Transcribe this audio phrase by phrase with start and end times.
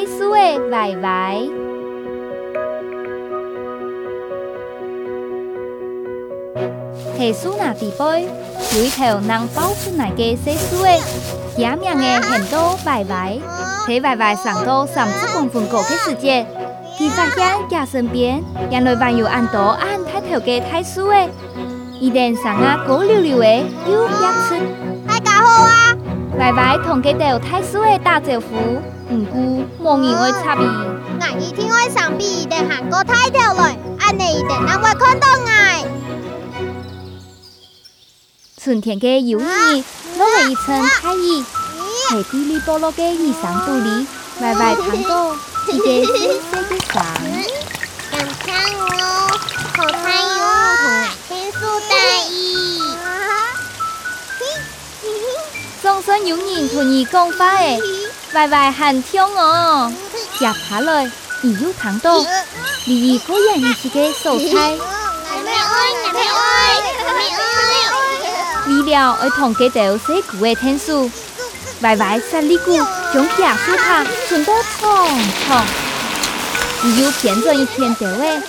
[0.00, 0.96] Xuê xuê vải.
[0.96, 1.48] Vải
[7.18, 8.26] Thề xu nà tì bôi
[8.70, 11.00] Dưới thèo năng bao xu nà kê xê xuê.
[11.56, 13.40] Giám nhà nghe hèn tô vài vải.
[13.86, 16.44] Thế vài vải sẵn tô sẵn sức cùng phường cổ kết sự chê
[16.98, 18.42] Thì phát gián nhà sân biến.
[18.70, 21.28] Nhà nơi vàng yếu ăn tố ăn thái thèo kê thái xuê.
[22.00, 24.99] Y đèn sẵn á cố liu liu ế Yêu giác sinh
[26.40, 28.46] 白白同佮有太师的大姐夫，
[29.10, 30.64] 唔过望名会插别。
[31.20, 35.50] 俺一听会上臂，定韩国太条来，安尼一定让我看到我。
[38.56, 39.44] 春天的游戏，
[40.16, 41.44] 落了一层彩衣，
[42.08, 44.06] 下地里剥落的衣裳布里，
[44.40, 45.36] 白白糖果，
[45.68, 47.04] 一个新鲜的糖。
[48.10, 49.28] 敢抢哦，
[49.76, 50.19] 好太。
[56.00, 57.80] 평소에 những 돈이 công phải
[58.32, 59.90] vài vài hàn thiêu ngờ
[60.40, 61.10] Dạ phá lời
[61.42, 62.24] ỉ dụ thắng tô
[62.86, 64.38] vì gì cố dành như chị cái sổ
[65.44, 67.84] mẹ ơi mẹ ơi mẹ ơi
[68.66, 71.10] vì đèo ở thòng kế tèo sẽ quê thiên su
[71.80, 72.78] vài vài xa lý cụ
[73.14, 75.66] chống kia su thà chúng tốt thòng thòng
[76.84, 78.40] ỉ dụ khiến cho như thiên tèo ấy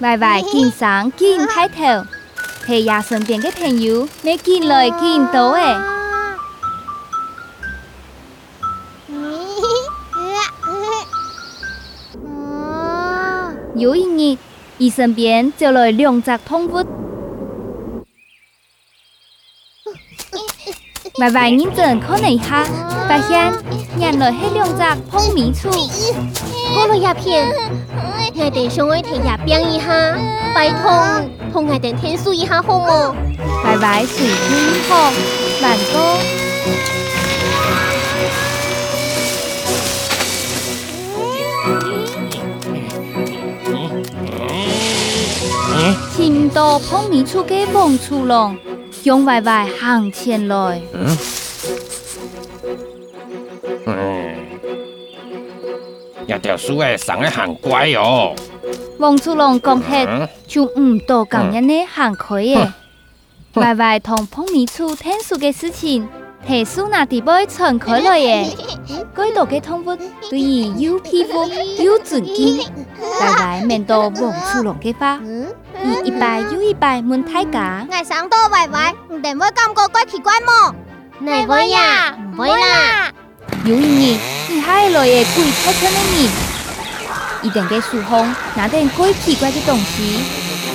[0.00, 2.04] vài vài kinh sáng kinh thái thèo
[2.68, 5.74] thì già sớm tiếng cái thành yếu nên kinh lời kinh tố ấy.
[13.78, 14.36] Yếu ý nghĩ,
[14.78, 16.86] y sân biến cho lời lượng giặc thông vứt.
[21.20, 22.66] Mà vài nhìn dần khó này ha
[23.08, 23.54] Bà Hian,
[23.98, 25.70] nhàn lời hết lượng giặc thông mỹ trụ
[26.74, 27.44] Cô lo yà phiền
[28.34, 30.16] Nghe để sống ấy thì yà biếng y ha
[30.54, 31.37] Bài thông.
[31.58, 33.12] 奉爱等天数一下好吗？
[33.64, 35.10] 拜拜，水晶好，
[35.60, 36.16] 慢走。
[46.16, 48.56] 听到碰面出去碰出龙，
[49.02, 50.80] 熊歪歪行前来。
[50.92, 51.18] 嗯
[56.28, 58.34] 也条书诶，生诶很乖哦。
[58.98, 59.86] 望出龙讲起，
[60.46, 62.54] 就唔多讲人呢，很可以。
[63.54, 66.06] 外外同碰面处听书嘅事情，
[66.46, 68.46] 提书那地方传开来耶。
[69.14, 71.46] 该度嘅通风对于有皮肤
[71.82, 72.58] 有尊严，
[73.00, 75.18] 外外面到望出龙嘅话，
[76.04, 77.86] 一摆又一摆问太假。
[77.90, 80.74] 外上多外外，你定会感觉怪奇怪么？
[81.20, 83.10] 唔会呀，唔会啦。
[83.64, 84.18] 有你。
[84.90, 86.30] 落的鬼太村的面，
[87.42, 90.20] 伊定给树风拿点鬼奇怪的东西，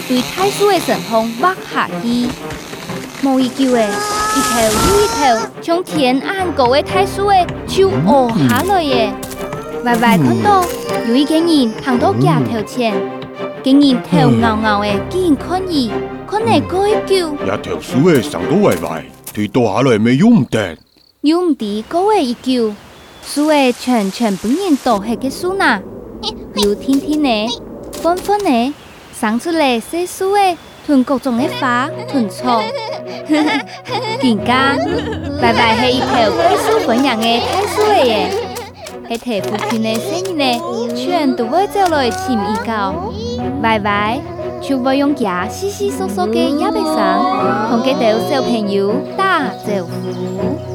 [0.07, 2.27] 对太叔的神风挖下去。
[3.23, 9.13] 无依旧的，一头又一头，从天暗狗的太叔的手握下落耶，
[9.85, 10.65] 歪歪看到
[11.07, 12.93] 有一个人行到架头前，
[13.63, 15.89] 竟然头拗拗的，竟然困伊，
[16.27, 16.61] 困来一
[17.07, 17.15] 叫。
[17.15, 20.77] 一头树的上到歪歪，推倒下来没用的，
[21.21, 22.75] 用的高位一叫。
[23.22, 25.80] 树诶全全本人倒下嘅树呐，
[26.56, 27.48] 有天天呢，
[28.02, 28.74] 纷纷呢，
[29.12, 32.62] 生出嚟细树诶，囤各种嘅花，囤草，
[34.20, 34.76] 更加，
[35.40, 43.12] 拜拜系一条归树本人嘅太树嚟嘅，系睇附近嘅生意呢，全都会走来寻伊教，
[43.62, 44.20] 拜拜。
[44.60, 50.71] 就会用假稀稀疏疏嘅一笔上，同佢哋小朋友打招呼。